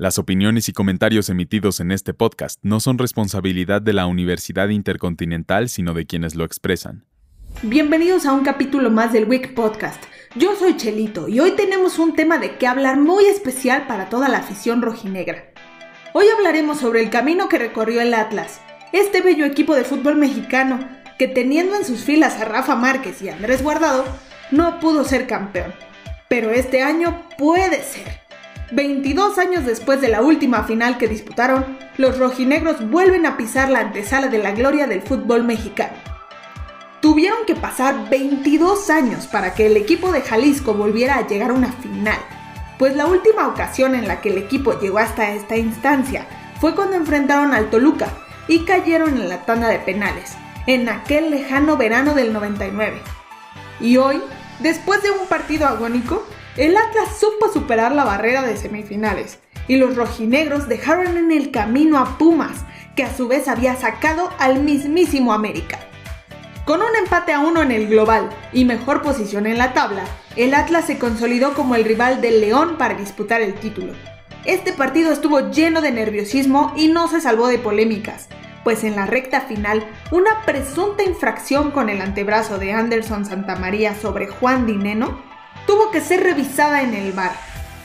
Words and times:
Las 0.00 0.16
opiniones 0.16 0.68
y 0.68 0.72
comentarios 0.72 1.28
emitidos 1.28 1.80
en 1.80 1.90
este 1.90 2.14
podcast 2.14 2.60
no 2.62 2.78
son 2.78 2.98
responsabilidad 2.98 3.82
de 3.82 3.92
la 3.92 4.06
Universidad 4.06 4.68
Intercontinental, 4.68 5.68
sino 5.68 5.92
de 5.92 6.06
quienes 6.06 6.36
lo 6.36 6.44
expresan. 6.44 7.04
Bienvenidos 7.64 8.24
a 8.24 8.32
un 8.32 8.44
capítulo 8.44 8.90
más 8.90 9.12
del 9.12 9.24
Week 9.24 9.54
Podcast. 9.54 10.00
Yo 10.36 10.54
soy 10.54 10.76
Chelito 10.76 11.26
y 11.26 11.40
hoy 11.40 11.50
tenemos 11.56 11.98
un 11.98 12.14
tema 12.14 12.38
de 12.38 12.58
qué 12.58 12.68
hablar 12.68 12.96
muy 12.96 13.24
especial 13.24 13.88
para 13.88 14.08
toda 14.08 14.28
la 14.28 14.38
afición 14.38 14.82
rojinegra. 14.82 15.52
Hoy 16.12 16.26
hablaremos 16.32 16.78
sobre 16.78 17.00
el 17.00 17.10
camino 17.10 17.48
que 17.48 17.58
recorrió 17.58 18.00
el 18.00 18.14
Atlas, 18.14 18.60
este 18.92 19.20
bello 19.20 19.46
equipo 19.46 19.74
de 19.74 19.82
fútbol 19.82 20.14
mexicano 20.14 20.78
que 21.18 21.26
teniendo 21.26 21.74
en 21.74 21.84
sus 21.84 22.04
filas 22.04 22.40
a 22.40 22.44
Rafa 22.44 22.76
Márquez 22.76 23.20
y 23.20 23.30
Andrés 23.30 23.64
Guardado, 23.64 24.04
no 24.52 24.78
pudo 24.78 25.02
ser 25.02 25.26
campeón. 25.26 25.74
Pero 26.28 26.52
este 26.52 26.84
año 26.84 27.24
puede 27.36 27.82
ser. 27.82 28.27
22 28.70 29.38
años 29.38 29.64
después 29.64 30.00
de 30.00 30.08
la 30.08 30.20
última 30.20 30.64
final 30.64 30.98
que 30.98 31.08
disputaron, 31.08 31.78
los 31.96 32.18
rojinegros 32.18 32.90
vuelven 32.90 33.24
a 33.24 33.38
pisar 33.38 33.70
la 33.70 33.80
antesala 33.80 34.28
de 34.28 34.38
la 34.38 34.52
gloria 34.52 34.86
del 34.86 35.00
fútbol 35.00 35.44
mexicano. 35.44 35.96
Tuvieron 37.00 37.38
que 37.46 37.54
pasar 37.54 38.10
22 38.10 38.90
años 38.90 39.26
para 39.26 39.54
que 39.54 39.66
el 39.66 39.76
equipo 39.76 40.12
de 40.12 40.20
Jalisco 40.20 40.74
volviera 40.74 41.16
a 41.16 41.26
llegar 41.26 41.50
a 41.50 41.54
una 41.54 41.72
final, 41.72 42.18
pues 42.78 42.94
la 42.94 43.06
última 43.06 43.48
ocasión 43.48 43.94
en 43.94 44.06
la 44.06 44.20
que 44.20 44.30
el 44.30 44.38
equipo 44.38 44.78
llegó 44.78 44.98
hasta 44.98 45.32
esta 45.32 45.56
instancia 45.56 46.26
fue 46.60 46.74
cuando 46.74 46.96
enfrentaron 46.96 47.54
al 47.54 47.70
Toluca 47.70 48.08
y 48.48 48.64
cayeron 48.64 49.16
en 49.16 49.28
la 49.28 49.46
tanda 49.46 49.68
de 49.68 49.78
penales, 49.78 50.36
en 50.66 50.88
aquel 50.88 51.30
lejano 51.30 51.76
verano 51.76 52.14
del 52.14 52.32
99. 52.34 53.00
Y 53.80 53.96
hoy, 53.96 54.20
después 54.58 55.02
de 55.02 55.10
un 55.10 55.26
partido 55.26 55.66
agónico, 55.66 56.26
el 56.58 56.76
Atlas 56.76 57.16
supo 57.20 57.52
superar 57.52 57.92
la 57.92 58.04
barrera 58.04 58.42
de 58.42 58.56
semifinales 58.56 59.38
y 59.68 59.76
los 59.76 59.94
rojinegros 59.94 60.68
dejaron 60.68 61.16
en 61.16 61.30
el 61.30 61.52
camino 61.52 61.98
a 61.98 62.18
Pumas, 62.18 62.64
que 62.96 63.04
a 63.04 63.16
su 63.16 63.28
vez 63.28 63.46
había 63.46 63.76
sacado 63.76 64.30
al 64.40 64.64
mismísimo 64.64 65.32
América. 65.32 65.78
Con 66.64 66.80
un 66.82 66.96
empate 66.96 67.32
a 67.32 67.38
uno 67.38 67.62
en 67.62 67.70
el 67.70 67.86
global 67.86 68.28
y 68.52 68.64
mejor 68.64 69.02
posición 69.02 69.46
en 69.46 69.56
la 69.56 69.72
tabla, 69.72 70.02
el 70.34 70.52
Atlas 70.52 70.86
se 70.86 70.98
consolidó 70.98 71.54
como 71.54 71.76
el 71.76 71.84
rival 71.84 72.20
del 72.20 72.40
León 72.40 72.74
para 72.76 72.94
disputar 72.94 73.40
el 73.40 73.54
título. 73.54 73.92
Este 74.44 74.72
partido 74.72 75.12
estuvo 75.12 75.52
lleno 75.52 75.80
de 75.80 75.92
nerviosismo 75.92 76.72
y 76.76 76.88
no 76.88 77.06
se 77.06 77.20
salvó 77.20 77.46
de 77.46 77.58
polémicas, 77.58 78.28
pues 78.64 78.82
en 78.82 78.96
la 78.96 79.06
recta 79.06 79.42
final, 79.42 79.86
una 80.10 80.42
presunta 80.44 81.04
infracción 81.04 81.70
con 81.70 81.88
el 81.88 82.00
antebrazo 82.00 82.58
de 82.58 82.72
Anderson 82.72 83.24
Santamaría 83.24 83.94
sobre 83.94 84.26
Juan 84.26 84.66
Dineno 84.66 85.27
tuvo 85.68 85.90
que 85.90 86.00
ser 86.00 86.22
revisada 86.22 86.82
en 86.82 86.94
el 86.94 87.12
bar. 87.12 87.32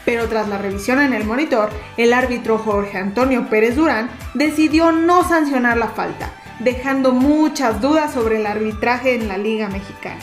Pero 0.06 0.30
tras 0.30 0.48
la 0.48 0.58
revisión 0.58 1.02
en 1.02 1.14
el 1.14 1.26
monitor, 1.26 1.70
el 1.98 2.14
árbitro 2.14 2.58
Jorge 2.58 2.98
Antonio 2.98 3.50
Pérez 3.50 3.76
Durán 3.76 4.10
decidió 4.34 4.94
no 4.94 5.28
sancionar 5.28 5.78
la 5.78 5.90
falta, 5.90 6.32
dejando 6.60 7.12
muchas 7.12 7.82
dudas 7.82 8.14
sobre 8.14 8.38
el 8.38 8.48
arbitraje 8.48 9.16
en 9.16 9.28
la 9.28 9.38
Liga 9.38 9.68
Mexicana. 9.68 10.22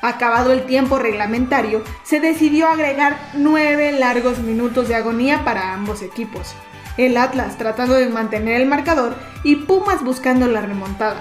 Acabado 0.00 0.52
el 0.52 0.64
tiempo 0.64 0.98
reglamentario, 0.98 1.84
se 2.02 2.18
decidió 2.18 2.68
agregar 2.68 3.18
nueve 3.34 3.92
largos 3.92 4.38
minutos 4.38 4.88
de 4.88 4.94
agonía 4.94 5.44
para 5.44 5.74
ambos 5.74 6.00
equipos. 6.00 6.54
El 6.96 7.18
Atlas 7.18 7.58
tratando 7.58 7.94
de 7.94 8.08
mantener 8.08 8.60
el 8.60 8.66
marcador 8.66 9.16
y 9.44 9.56
Pumas 9.56 10.02
buscando 10.02 10.46
la 10.46 10.62
remontada. 10.62 11.20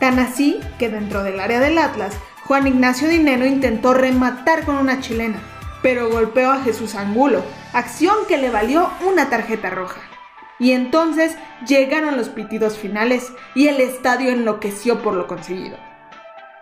Tan 0.00 0.18
así 0.18 0.58
que 0.78 0.88
dentro 0.88 1.22
del 1.22 1.38
área 1.38 1.60
del 1.60 1.78
Atlas 1.78 2.14
Juan 2.46 2.66
Ignacio 2.66 3.08
Dinero 3.08 3.46
intentó 3.46 3.94
rematar 3.94 4.66
con 4.66 4.76
una 4.76 5.00
chilena, 5.00 5.38
pero 5.82 6.10
golpeó 6.10 6.50
a 6.50 6.60
Jesús 6.60 6.94
Angulo, 6.94 7.42
acción 7.72 8.14
que 8.28 8.36
le 8.36 8.50
valió 8.50 8.90
una 9.06 9.30
tarjeta 9.30 9.70
roja. 9.70 10.02
Y 10.58 10.72
entonces 10.72 11.36
llegaron 11.66 12.18
los 12.18 12.28
pitidos 12.28 12.76
finales 12.76 13.32
y 13.54 13.68
el 13.68 13.80
estadio 13.80 14.30
enloqueció 14.30 15.02
por 15.02 15.14
lo 15.14 15.26
conseguido. 15.26 15.78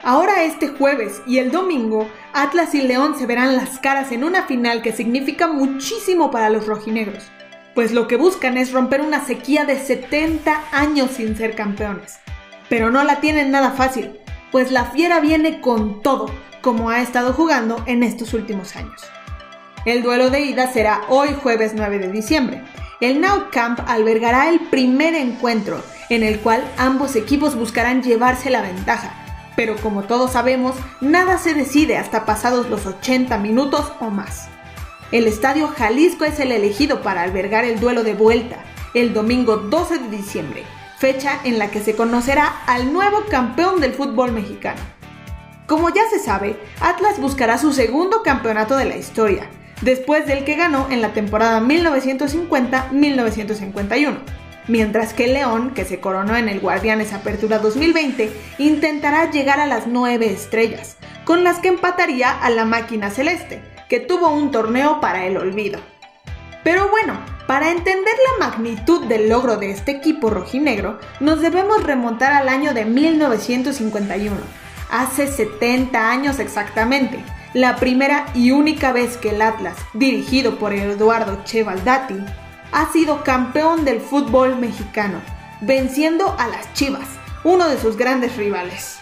Ahora 0.04 0.44
este 0.44 0.68
jueves 0.68 1.20
y 1.26 1.38
el 1.38 1.50
domingo, 1.50 2.08
Atlas 2.32 2.74
y 2.76 2.82
León 2.82 3.18
se 3.18 3.26
verán 3.26 3.56
las 3.56 3.80
caras 3.80 4.12
en 4.12 4.22
una 4.22 4.44
final 4.44 4.82
que 4.82 4.92
significa 4.92 5.48
muchísimo 5.48 6.30
para 6.30 6.48
los 6.48 6.66
rojinegros, 6.66 7.24
pues 7.74 7.92
lo 7.92 8.06
que 8.06 8.16
buscan 8.16 8.56
es 8.56 8.72
romper 8.72 9.00
una 9.00 9.24
sequía 9.24 9.64
de 9.64 9.78
70 9.78 10.62
años 10.70 11.10
sin 11.10 11.36
ser 11.36 11.56
campeones. 11.56 12.20
Pero 12.68 12.90
no 12.90 13.02
la 13.02 13.20
tienen 13.20 13.50
nada 13.50 13.72
fácil, 13.72 14.18
pues 14.52 14.70
la 14.70 14.84
fiera 14.84 15.18
viene 15.18 15.60
con 15.60 16.02
todo, 16.02 16.30
como 16.60 16.90
ha 16.90 17.00
estado 17.00 17.32
jugando 17.32 17.82
en 17.86 18.02
estos 18.02 18.34
últimos 18.34 18.76
años. 18.76 19.02
El 19.84 20.02
duelo 20.02 20.30
de 20.30 20.42
ida 20.42 20.70
será 20.70 21.00
hoy 21.08 21.30
jueves 21.42 21.72
9 21.74 21.98
de 21.98 22.12
diciembre. 22.12 22.62
El 23.00 23.20
Now 23.20 23.46
Camp 23.50 23.80
albergará 23.86 24.48
el 24.48 24.60
primer 24.60 25.14
encuentro, 25.14 25.82
en 26.08 26.22
el 26.22 26.38
cual 26.38 26.62
ambos 26.76 27.16
equipos 27.16 27.56
buscarán 27.56 28.02
llevarse 28.02 28.50
la 28.50 28.62
ventaja, 28.62 29.12
pero 29.56 29.76
como 29.76 30.04
todos 30.04 30.32
sabemos, 30.32 30.76
nada 31.00 31.38
se 31.38 31.54
decide 31.54 31.96
hasta 31.96 32.24
pasados 32.24 32.70
los 32.70 32.86
80 32.86 33.38
minutos 33.38 33.92
o 34.00 34.10
más. 34.10 34.48
El 35.10 35.26
Estadio 35.26 35.68
Jalisco 35.68 36.24
es 36.24 36.38
el 36.38 36.52
elegido 36.52 37.02
para 37.02 37.22
albergar 37.22 37.64
el 37.64 37.80
duelo 37.80 38.04
de 38.04 38.14
vuelta, 38.14 38.58
el 38.94 39.12
domingo 39.12 39.56
12 39.56 39.98
de 39.98 40.08
diciembre, 40.08 40.64
fecha 41.02 41.40
en 41.42 41.58
la 41.58 41.70
que 41.72 41.80
se 41.80 41.96
conocerá 41.96 42.62
al 42.68 42.92
nuevo 42.92 43.24
campeón 43.28 43.80
del 43.80 43.92
fútbol 43.92 44.30
mexicano. 44.30 44.80
Como 45.66 45.88
ya 45.88 46.08
se 46.08 46.20
sabe, 46.20 46.56
Atlas 46.80 47.18
buscará 47.18 47.58
su 47.58 47.72
segundo 47.72 48.22
campeonato 48.22 48.76
de 48.76 48.84
la 48.84 48.96
historia, 48.96 49.48
después 49.80 50.28
del 50.28 50.44
que 50.44 50.54
ganó 50.54 50.86
en 50.90 51.02
la 51.02 51.12
temporada 51.12 51.60
1950-1951, 51.60 54.18
mientras 54.68 55.12
que 55.12 55.26
León, 55.26 55.72
que 55.74 55.84
se 55.84 55.98
coronó 55.98 56.36
en 56.36 56.48
el 56.48 56.60
Guardianes 56.60 57.12
Apertura 57.12 57.58
2020, 57.58 58.32
intentará 58.58 59.28
llegar 59.28 59.58
a 59.58 59.66
las 59.66 59.88
nueve 59.88 60.30
estrellas, 60.30 60.98
con 61.24 61.42
las 61.42 61.58
que 61.58 61.66
empataría 61.66 62.30
a 62.30 62.48
la 62.48 62.64
máquina 62.64 63.10
celeste, 63.10 63.60
que 63.88 63.98
tuvo 63.98 64.30
un 64.30 64.52
torneo 64.52 65.00
para 65.00 65.26
el 65.26 65.36
olvido. 65.36 65.80
Pero 66.62 66.88
bueno, 66.88 67.18
para 67.46 67.70
entender 67.70 68.14
la 68.30 68.46
magnitud 68.46 69.06
del 69.06 69.28
logro 69.28 69.56
de 69.56 69.70
este 69.70 69.92
equipo 69.92 70.30
rojinegro, 70.30 70.98
nos 71.20 71.40
debemos 71.40 71.82
remontar 71.82 72.32
al 72.32 72.48
año 72.48 72.72
de 72.72 72.84
1951, 72.84 74.36
hace 74.90 75.26
70 75.26 76.10
años 76.10 76.38
exactamente, 76.38 77.24
la 77.52 77.76
primera 77.76 78.26
y 78.34 78.52
única 78.52 78.92
vez 78.92 79.16
que 79.16 79.30
el 79.30 79.42
Atlas, 79.42 79.76
dirigido 79.92 80.58
por 80.58 80.72
Eduardo 80.72 81.42
Chevaldati, 81.44 82.18
ha 82.70 82.90
sido 82.92 83.24
campeón 83.24 83.84
del 83.84 84.00
fútbol 84.00 84.56
mexicano, 84.56 85.20
venciendo 85.60 86.34
a 86.38 86.48
las 86.48 86.72
Chivas, 86.74 87.08
uno 87.44 87.68
de 87.68 87.78
sus 87.78 87.96
grandes 87.96 88.36
rivales. 88.36 88.98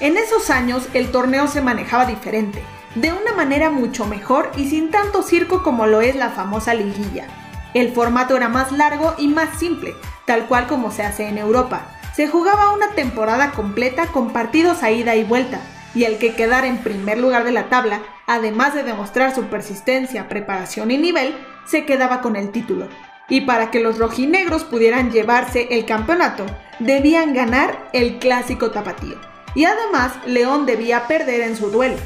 En 0.00 0.16
esos 0.16 0.50
años 0.50 0.88
el 0.94 1.10
torneo 1.10 1.48
se 1.48 1.60
manejaba 1.60 2.06
diferente, 2.06 2.62
de 3.00 3.12
una 3.12 3.32
manera 3.32 3.70
mucho 3.70 4.06
mejor 4.06 4.50
y 4.56 4.68
sin 4.68 4.90
tanto 4.90 5.22
circo 5.22 5.62
como 5.62 5.86
lo 5.86 6.00
es 6.00 6.16
la 6.16 6.30
famosa 6.30 6.74
liguilla. 6.74 7.26
El 7.72 7.92
formato 7.92 8.36
era 8.36 8.48
más 8.48 8.72
largo 8.72 9.14
y 9.18 9.28
más 9.28 9.58
simple, 9.58 9.94
tal 10.26 10.46
cual 10.46 10.66
como 10.66 10.90
se 10.90 11.04
hace 11.04 11.28
en 11.28 11.38
Europa. 11.38 11.86
Se 12.16 12.26
jugaba 12.26 12.72
una 12.72 12.90
temporada 12.90 13.52
completa 13.52 14.06
con 14.06 14.32
partidos 14.32 14.82
a 14.82 14.90
ida 14.90 15.14
y 15.14 15.22
vuelta, 15.22 15.60
y 15.94 16.04
el 16.04 16.18
que 16.18 16.34
quedara 16.34 16.66
en 16.66 16.78
primer 16.78 17.18
lugar 17.18 17.44
de 17.44 17.52
la 17.52 17.68
tabla, 17.68 18.02
además 18.26 18.74
de 18.74 18.82
demostrar 18.82 19.32
su 19.32 19.44
persistencia, 19.44 20.28
preparación 20.28 20.90
y 20.90 20.98
nivel, 20.98 21.36
se 21.66 21.84
quedaba 21.84 22.20
con 22.20 22.34
el 22.34 22.50
título. 22.50 22.88
Y 23.28 23.42
para 23.42 23.70
que 23.70 23.80
los 23.80 23.98
rojinegros 23.98 24.64
pudieran 24.64 25.12
llevarse 25.12 25.68
el 25.70 25.84
campeonato, 25.84 26.46
debían 26.80 27.34
ganar 27.34 27.90
el 27.92 28.18
clásico 28.18 28.70
tapatío. 28.72 29.20
Y 29.54 29.66
además, 29.66 30.14
León 30.26 30.66
debía 30.66 31.06
perder 31.06 31.42
en 31.42 31.56
su 31.56 31.70
duelo. 31.70 31.96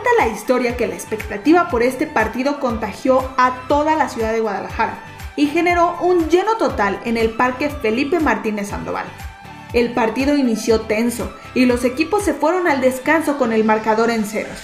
Cuenta 0.00 0.24
la 0.24 0.32
historia 0.32 0.78
que 0.78 0.86
la 0.86 0.94
expectativa 0.94 1.68
por 1.68 1.82
este 1.82 2.06
partido 2.06 2.58
contagió 2.58 3.34
a 3.36 3.66
toda 3.68 3.96
la 3.96 4.08
ciudad 4.08 4.32
de 4.32 4.40
Guadalajara 4.40 4.98
y 5.36 5.48
generó 5.48 5.98
un 6.00 6.30
lleno 6.30 6.56
total 6.56 6.98
en 7.04 7.18
el 7.18 7.32
Parque 7.32 7.68
Felipe 7.68 8.18
Martínez 8.18 8.68
Sandoval. 8.68 9.04
El 9.74 9.92
partido 9.92 10.38
inició 10.38 10.82
tenso 10.82 11.34
y 11.54 11.66
los 11.66 11.84
equipos 11.84 12.22
se 12.22 12.32
fueron 12.32 12.66
al 12.66 12.80
descanso 12.80 13.36
con 13.36 13.52
el 13.52 13.62
marcador 13.62 14.10
en 14.10 14.24
ceros. 14.24 14.58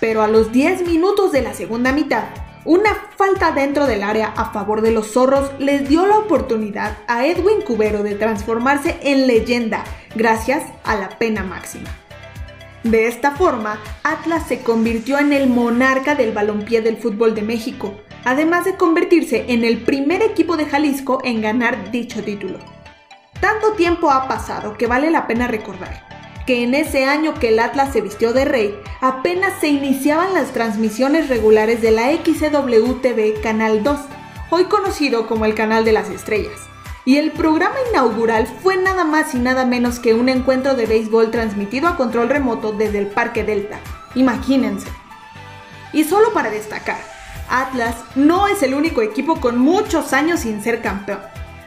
Pero 0.00 0.22
a 0.22 0.26
los 0.26 0.50
10 0.50 0.84
minutos 0.84 1.30
de 1.30 1.42
la 1.42 1.54
segunda 1.54 1.92
mitad, 1.92 2.24
una 2.64 2.92
falta 3.16 3.52
dentro 3.52 3.86
del 3.86 4.02
área 4.02 4.32
a 4.36 4.50
favor 4.50 4.80
de 4.80 4.90
los 4.90 5.12
zorros 5.12 5.52
les 5.60 5.88
dio 5.88 6.08
la 6.08 6.18
oportunidad 6.18 6.96
a 7.06 7.24
Edwin 7.24 7.62
Cubero 7.64 8.02
de 8.02 8.16
transformarse 8.16 8.98
en 9.02 9.28
leyenda 9.28 9.84
gracias 10.16 10.64
a 10.82 10.96
la 10.96 11.10
pena 11.10 11.44
máxima. 11.44 11.88
De 12.86 13.08
esta 13.08 13.32
forma, 13.32 13.80
Atlas 14.04 14.46
se 14.46 14.60
convirtió 14.60 15.18
en 15.18 15.32
el 15.32 15.48
monarca 15.48 16.14
del 16.14 16.30
balompié 16.32 16.82
del 16.82 16.96
fútbol 16.96 17.34
de 17.34 17.42
México, 17.42 17.94
además 18.24 18.64
de 18.64 18.76
convertirse 18.76 19.44
en 19.48 19.64
el 19.64 19.78
primer 19.78 20.22
equipo 20.22 20.56
de 20.56 20.66
Jalisco 20.66 21.20
en 21.24 21.42
ganar 21.42 21.90
dicho 21.90 22.22
título. 22.22 22.60
Tanto 23.40 23.72
tiempo 23.72 24.12
ha 24.12 24.28
pasado 24.28 24.78
que 24.78 24.86
vale 24.86 25.10
la 25.10 25.26
pena 25.26 25.48
recordar. 25.48 26.06
que 26.46 26.62
en 26.62 26.76
ese 26.76 27.06
año 27.06 27.34
que 27.34 27.48
el 27.48 27.58
Atlas 27.58 27.92
se 27.92 28.00
vistió 28.00 28.32
de 28.32 28.44
rey, 28.44 28.78
apenas 29.00 29.54
se 29.58 29.66
iniciaban 29.66 30.32
las 30.32 30.52
transmisiones 30.52 31.28
regulares 31.28 31.82
de 31.82 31.90
la 31.90 32.12
XCW 32.12 33.40
Canal 33.42 33.82
2, 33.82 33.98
hoy 34.50 34.66
conocido 34.66 35.26
como 35.26 35.44
el 35.44 35.56
Canal 35.56 35.84
de 35.84 35.90
las 35.90 36.08
Estrellas. 36.08 36.68
Y 37.06 37.18
el 37.18 37.30
programa 37.30 37.76
inaugural 37.88 38.48
fue 38.48 38.76
nada 38.76 39.04
más 39.04 39.32
y 39.32 39.38
nada 39.38 39.64
menos 39.64 40.00
que 40.00 40.12
un 40.12 40.28
encuentro 40.28 40.74
de 40.74 40.86
béisbol 40.86 41.30
transmitido 41.30 41.86
a 41.86 41.96
control 41.96 42.28
remoto 42.28 42.72
desde 42.72 42.98
el 42.98 43.06
Parque 43.06 43.44
Delta. 43.44 43.78
Imagínense. 44.16 44.88
Y 45.92 46.02
solo 46.02 46.32
para 46.32 46.50
destacar, 46.50 46.98
Atlas 47.48 47.94
no 48.16 48.48
es 48.48 48.64
el 48.64 48.74
único 48.74 49.02
equipo 49.02 49.40
con 49.40 49.56
muchos 49.56 50.12
años 50.12 50.40
sin 50.40 50.64
ser 50.64 50.82
campeón. 50.82 51.20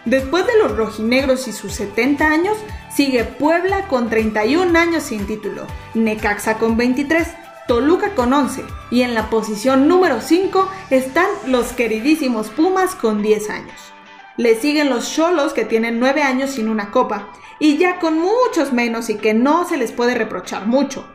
Después 0.03 0.45
de 0.45 0.57
los 0.57 0.75
rojinegros 0.75 1.47
y 1.47 1.53
sus 1.53 1.71
70 1.71 2.27
años, 2.27 2.57
sigue 2.93 3.23
Puebla 3.23 3.87
con 3.87 4.09
31 4.09 4.77
años 4.77 5.03
sin 5.03 5.25
título, 5.25 5.67
Necaxa 5.93 6.57
con 6.57 6.75
23, 6.75 7.25
Toluca 7.65 8.13
con 8.13 8.33
11 8.33 8.65
y 8.91 9.03
en 9.03 9.13
la 9.13 9.29
posición 9.29 9.87
número 9.87 10.19
5 10.19 10.69
están 10.89 11.27
los 11.45 11.67
queridísimos 11.67 12.49
Pumas 12.49 12.93
con 12.93 13.21
10 13.21 13.49
años. 13.51 13.93
Le 14.39 14.55
siguen 14.55 14.89
los 14.89 15.13
Cholos 15.13 15.51
que 15.51 15.65
tienen 15.65 15.99
9 15.99 16.23
años 16.23 16.51
sin 16.51 16.69
una 16.69 16.91
copa 16.91 17.27
y 17.59 17.75
ya 17.75 17.99
con 17.99 18.17
muchos 18.17 18.71
menos 18.71 19.09
y 19.09 19.15
que 19.15 19.33
no 19.33 19.67
se 19.67 19.75
les 19.75 19.91
puede 19.91 20.15
reprochar 20.15 20.65
mucho. 20.65 21.05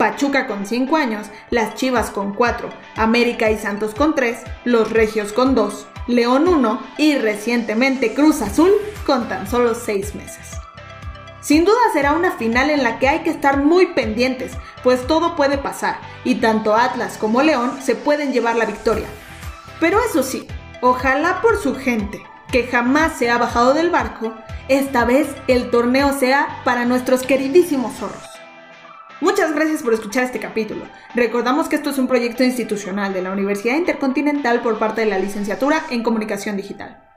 Pachuca 0.00 0.48
con 0.48 0.66
5 0.66 0.96
años, 0.96 1.28
las 1.50 1.76
Chivas 1.76 2.10
con 2.10 2.34
4, 2.34 2.70
América 2.96 3.52
y 3.52 3.56
Santos 3.56 3.94
con 3.94 4.16
3, 4.16 4.36
los 4.64 4.90
Regios 4.90 5.32
con 5.32 5.54
2, 5.54 5.86
León 6.08 6.48
1 6.48 6.82
y 6.98 7.14
recientemente 7.18 8.14
Cruz 8.14 8.42
Azul 8.42 8.72
con 9.06 9.28
tan 9.28 9.48
solo 9.48 9.76
6 9.76 10.16
meses. 10.16 10.48
Sin 11.40 11.64
duda 11.64 11.78
será 11.92 12.14
una 12.14 12.32
final 12.32 12.68
en 12.68 12.82
la 12.82 12.98
que 12.98 13.06
hay 13.06 13.20
que 13.20 13.30
estar 13.30 13.58
muy 13.58 13.94
pendientes, 13.94 14.54
pues 14.82 15.06
todo 15.06 15.36
puede 15.36 15.56
pasar 15.56 16.00
y 16.24 16.34
tanto 16.34 16.74
Atlas 16.74 17.16
como 17.16 17.42
León 17.42 17.78
se 17.80 17.94
pueden 17.94 18.32
llevar 18.32 18.56
la 18.56 18.64
victoria. 18.64 19.06
Pero 19.78 20.00
eso 20.02 20.24
sí, 20.24 20.48
ojalá 20.80 21.40
por 21.42 21.62
su 21.62 21.76
gente, 21.76 22.24
que 22.52 22.66
jamás 22.66 23.18
se 23.18 23.30
ha 23.30 23.38
bajado 23.38 23.72
del 23.72 23.90
barco, 23.90 24.34
esta 24.68 25.06
vez 25.06 25.26
el 25.48 25.70
torneo 25.70 26.12
sea 26.12 26.60
para 26.64 26.84
nuestros 26.84 27.22
queridísimos 27.22 27.94
zorros. 27.94 28.22
Muchas 29.22 29.54
gracias 29.54 29.82
por 29.82 29.94
escuchar 29.94 30.24
este 30.24 30.38
capítulo. 30.38 30.84
Recordamos 31.14 31.68
que 31.68 31.76
esto 31.76 31.90
es 31.90 31.98
un 31.98 32.08
proyecto 32.08 32.44
institucional 32.44 33.14
de 33.14 33.22
la 33.22 33.32
Universidad 33.32 33.76
Intercontinental 33.76 34.60
por 34.60 34.78
parte 34.78 35.00
de 35.00 35.06
la 35.06 35.18
Licenciatura 35.18 35.82
en 35.90 36.02
Comunicación 36.02 36.56
Digital. 36.56 37.11